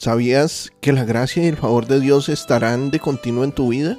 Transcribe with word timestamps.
¿Sabías 0.00 0.72
que 0.80 0.94
la 0.94 1.04
gracia 1.04 1.42
y 1.42 1.48
el 1.48 1.58
favor 1.58 1.86
de 1.86 2.00
Dios 2.00 2.30
estarán 2.30 2.90
de 2.90 2.98
continuo 2.98 3.44
en 3.44 3.52
tu 3.52 3.68
vida? 3.68 3.98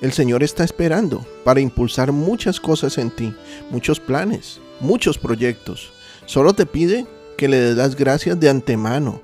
El 0.00 0.12
Señor 0.12 0.44
está 0.44 0.62
esperando 0.62 1.26
para 1.42 1.58
impulsar 1.58 2.12
muchas 2.12 2.60
cosas 2.60 2.96
en 2.96 3.10
ti, 3.10 3.34
muchos 3.68 3.98
planes, 3.98 4.60
muchos 4.78 5.18
proyectos. 5.18 5.90
Solo 6.26 6.52
te 6.52 6.64
pide 6.64 7.06
que 7.36 7.48
le 7.48 7.58
des 7.58 7.76
las 7.76 7.96
gracias 7.96 8.38
de 8.38 8.48
antemano, 8.48 9.20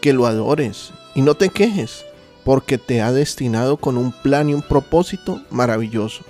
que 0.00 0.12
lo 0.12 0.26
adores 0.26 0.90
y 1.14 1.22
no 1.22 1.36
te 1.36 1.50
quejes, 1.50 2.04
porque 2.44 2.76
te 2.76 3.00
ha 3.00 3.12
destinado 3.12 3.76
con 3.76 3.96
un 3.96 4.10
plan 4.10 4.50
y 4.50 4.54
un 4.54 4.62
propósito 4.62 5.40
maravilloso. 5.50 6.24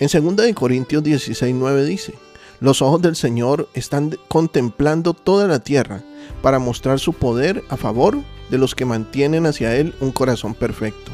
En 0.00 0.36
2 0.36 0.52
Corintios 0.52 1.02
16, 1.02 1.54
9 1.54 1.86
dice, 1.86 2.12
los 2.60 2.82
ojos 2.82 3.00
del 3.00 3.16
Señor 3.16 3.70
están 3.72 4.18
contemplando 4.28 5.14
toda 5.14 5.46
la 5.46 5.60
tierra 5.60 6.02
para 6.42 6.58
mostrar 6.58 6.98
su 6.98 7.12
poder 7.12 7.64
a 7.68 7.76
favor 7.76 8.18
de 8.50 8.58
los 8.58 8.74
que 8.74 8.84
mantienen 8.84 9.46
hacia 9.46 9.76
Él 9.76 9.94
un 10.00 10.12
corazón 10.12 10.54
perfecto. 10.54 11.12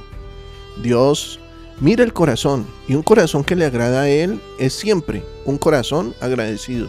Dios 0.83 1.41
mira 1.81 2.05
el 2.05 2.13
corazón 2.13 2.67
y 2.89 2.95
un 2.95 3.03
corazón 3.03 3.45
que 3.45 3.57
le 3.57 3.65
agrada 3.65 4.03
a 4.03 4.09
Él 4.09 4.41
es 4.59 4.73
siempre 4.73 5.25
un 5.45 5.59
corazón 5.59 6.15
agradecido. 6.21 6.89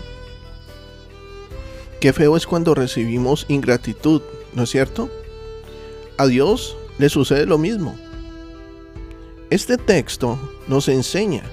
Qué 2.00 2.12
feo 2.12 2.36
es 2.36 2.46
cuando 2.46 2.76
recibimos 2.76 3.46
ingratitud, 3.48 4.22
¿no 4.54 4.64
es 4.64 4.70
cierto? 4.70 5.10
A 6.18 6.28
Dios 6.28 6.76
le 6.98 7.10
sucede 7.10 7.46
lo 7.46 7.58
mismo. 7.58 7.98
Este 9.50 9.78
texto 9.78 10.38
nos 10.68 10.88
enseña 10.90 11.44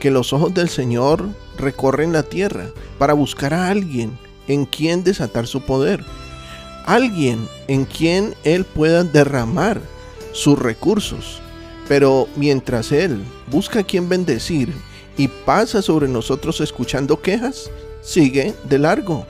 que 0.00 0.10
los 0.10 0.32
ojos 0.32 0.52
del 0.52 0.68
Señor 0.68 1.26
recorren 1.56 2.12
la 2.12 2.22
tierra 2.22 2.70
para 2.98 3.14
buscar 3.14 3.54
a 3.54 3.68
alguien 3.68 4.18
en 4.48 4.66
quien 4.66 5.04
desatar 5.04 5.46
su 5.46 5.60
poder, 5.62 6.04
alguien 6.86 7.48
en 7.68 7.84
quien 7.84 8.34
Él 8.44 8.64
pueda 8.64 9.04
derramar 9.04 9.80
sus 10.32 10.58
recursos. 10.58 11.40
Pero 11.88 12.28
mientras 12.36 12.92
Él 12.92 13.22
busca 13.50 13.80
a 13.80 13.84
quien 13.84 14.08
bendecir 14.08 14.72
y 15.16 15.28
pasa 15.28 15.82
sobre 15.82 16.08
nosotros 16.08 16.60
escuchando 16.60 17.20
quejas, 17.20 17.70
sigue 18.02 18.54
de 18.64 18.78
largo. 18.78 19.26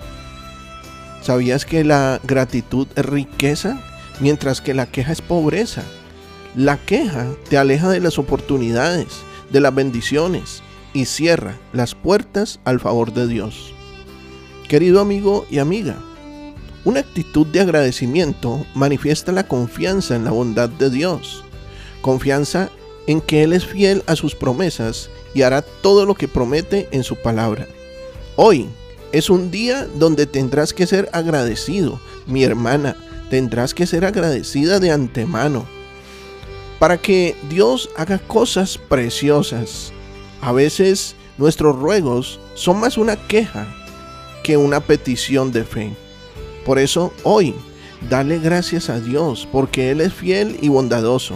¿Sabías 1.22 1.64
que 1.64 1.84
la 1.84 2.20
gratitud 2.22 2.86
es 2.96 3.04
riqueza, 3.04 3.80
mientras 4.20 4.60
que 4.60 4.74
la 4.74 4.86
queja 4.86 5.12
es 5.12 5.22
pobreza? 5.22 5.82
La 6.54 6.76
queja 6.76 7.26
te 7.48 7.56
aleja 7.56 7.88
de 7.88 8.00
las 8.00 8.18
oportunidades, 8.18 9.08
de 9.50 9.60
las 9.60 9.74
bendiciones, 9.74 10.62
y 10.92 11.06
cierra 11.06 11.56
las 11.72 11.94
puertas 11.94 12.60
al 12.64 12.78
favor 12.78 13.12
de 13.12 13.26
Dios. 13.26 13.74
Querido 14.74 15.00
amigo 15.00 15.46
y 15.48 15.60
amiga, 15.60 15.94
una 16.84 16.98
actitud 16.98 17.46
de 17.46 17.60
agradecimiento 17.60 18.66
manifiesta 18.74 19.30
la 19.30 19.46
confianza 19.46 20.16
en 20.16 20.24
la 20.24 20.32
bondad 20.32 20.68
de 20.68 20.90
Dios, 20.90 21.44
confianza 22.00 22.70
en 23.06 23.20
que 23.20 23.44
Él 23.44 23.52
es 23.52 23.64
fiel 23.64 24.02
a 24.08 24.16
sus 24.16 24.34
promesas 24.34 25.10
y 25.32 25.42
hará 25.42 25.62
todo 25.62 26.06
lo 26.06 26.16
que 26.16 26.26
promete 26.26 26.88
en 26.90 27.04
su 27.04 27.14
palabra. 27.14 27.68
Hoy 28.34 28.68
es 29.12 29.30
un 29.30 29.52
día 29.52 29.86
donde 29.94 30.26
tendrás 30.26 30.72
que 30.72 30.88
ser 30.88 31.08
agradecido, 31.12 32.00
mi 32.26 32.42
hermana, 32.42 32.96
tendrás 33.30 33.74
que 33.74 33.86
ser 33.86 34.04
agradecida 34.04 34.80
de 34.80 34.90
antemano, 34.90 35.66
para 36.80 36.98
que 37.00 37.36
Dios 37.48 37.90
haga 37.96 38.18
cosas 38.18 38.76
preciosas. 38.76 39.92
A 40.40 40.50
veces 40.50 41.14
nuestros 41.38 41.76
ruegos 41.76 42.40
son 42.56 42.80
más 42.80 42.98
una 42.98 43.14
queja 43.14 43.68
que 44.44 44.56
una 44.56 44.78
petición 44.80 45.50
de 45.50 45.64
fe. 45.64 45.92
Por 46.64 46.78
eso 46.78 47.12
hoy, 47.24 47.54
dale 48.08 48.38
gracias 48.38 48.90
a 48.90 49.00
Dios 49.00 49.48
porque 49.50 49.90
Él 49.90 50.00
es 50.00 50.12
fiel 50.12 50.58
y 50.60 50.68
bondadoso. 50.68 51.34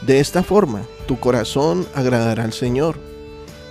De 0.00 0.20
esta 0.20 0.42
forma, 0.42 0.82
tu 1.06 1.18
corazón 1.20 1.86
agradará 1.94 2.44
al 2.44 2.52
Señor. 2.54 2.96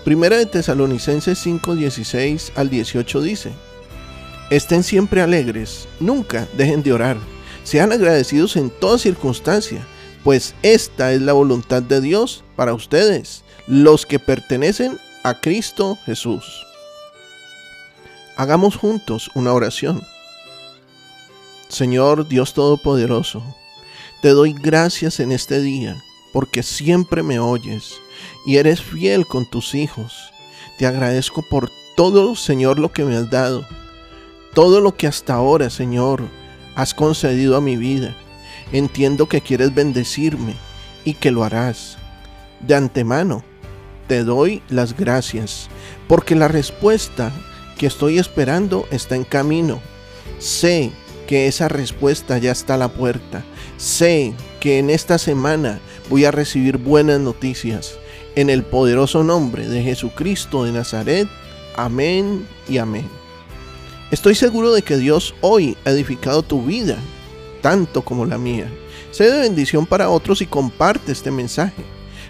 Primera 0.03 0.37
de 0.37 0.45
Tesalonicenses 0.45 1.39
5, 1.39 1.75
16 1.75 2.51
al 2.55 2.69
18 2.69 3.21
dice, 3.21 3.51
Estén 4.51 4.83
siempre 4.83 5.21
alegres, 5.21 5.87
nunca 5.99 6.47
dejen 6.55 6.83
de 6.83 6.93
orar, 6.93 7.17
sean 7.63 7.91
agradecidos 7.91 8.57
en 8.57 8.69
toda 8.69 8.99
circunstancia, 8.99 9.87
pues 10.23 10.53
esta 10.61 11.13
es 11.13 11.21
la 11.21 11.33
voluntad 11.33 11.81
de 11.81 12.01
Dios 12.01 12.43
para 12.55 12.73
ustedes 12.73 13.43
los 13.67 14.05
que 14.05 14.19
pertenecen 14.19 14.99
a 15.23 15.39
Cristo 15.39 15.97
Jesús. 16.05 16.64
Hagamos 18.37 18.75
juntos 18.75 19.31
una 19.33 19.53
oración. 19.53 20.03
Señor 21.69 22.27
Dios 22.27 22.53
Todopoderoso, 22.53 23.41
te 24.21 24.29
doy 24.29 24.51
gracias 24.51 25.21
en 25.21 25.31
este 25.31 25.61
día 25.61 25.95
porque 26.33 26.61
siempre 26.61 27.23
me 27.23 27.39
oyes 27.39 27.93
y 28.45 28.57
eres 28.57 28.81
fiel 28.81 29.25
con 29.25 29.49
tus 29.49 29.73
hijos. 29.73 30.33
Te 30.77 30.85
agradezco 30.85 31.43
por 31.49 31.71
todo, 31.95 32.35
Señor, 32.35 32.77
lo 32.77 32.91
que 32.91 33.05
me 33.05 33.15
has 33.15 33.29
dado, 33.29 33.65
todo 34.53 34.81
lo 34.81 34.97
que 34.97 35.07
hasta 35.07 35.35
ahora, 35.35 35.69
Señor, 35.69 36.21
has 36.75 36.93
concedido 36.93 37.55
a 37.55 37.61
mi 37.61 37.77
vida. 37.77 38.17
Entiendo 38.73 39.29
que 39.29 39.39
quieres 39.39 39.73
bendecirme 39.73 40.55
y 41.05 41.13
que 41.13 41.31
lo 41.31 41.45
harás. 41.45 41.97
De 42.59 42.75
antemano, 42.75 43.45
te 44.09 44.25
doy 44.25 44.61
las 44.69 44.97
gracias, 44.97 45.69
porque 46.09 46.35
la 46.35 46.49
respuesta 46.49 47.31
que 47.77 47.87
estoy 47.87 48.17
esperando 48.17 48.87
está 48.91 49.15
en 49.15 49.23
camino. 49.23 49.81
Sé 50.39 50.91
que 51.27 51.47
esa 51.47 51.67
respuesta 51.67 52.37
ya 52.37 52.51
está 52.51 52.75
a 52.75 52.77
la 52.77 52.89
puerta. 52.89 53.43
Sé 53.77 54.33
que 54.59 54.79
en 54.79 54.89
esta 54.89 55.17
semana 55.17 55.79
voy 56.09 56.25
a 56.25 56.31
recibir 56.31 56.77
buenas 56.77 57.19
noticias. 57.19 57.97
En 58.35 58.49
el 58.49 58.63
poderoso 58.63 59.23
nombre 59.23 59.67
de 59.67 59.81
Jesucristo 59.81 60.65
de 60.65 60.71
Nazaret. 60.71 61.27
Amén 61.75 62.47
y 62.67 62.77
amén. 62.77 63.09
Estoy 64.11 64.35
seguro 64.35 64.71
de 64.71 64.81
que 64.81 64.97
Dios 64.97 65.33
hoy 65.41 65.77
ha 65.83 65.89
edificado 65.89 66.43
tu 66.43 66.63
vida, 66.63 66.97
tanto 67.61 68.03
como 68.03 68.25
la 68.25 68.37
mía. 68.37 68.71
Sé 69.11 69.31
de 69.31 69.39
bendición 69.39 69.85
para 69.85 70.09
otros 70.09 70.41
y 70.41 70.45
comparte 70.45 71.11
este 71.11 71.31
mensaje. 71.31 71.94